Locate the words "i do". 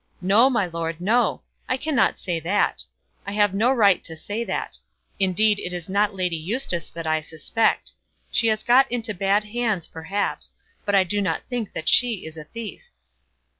10.95-11.21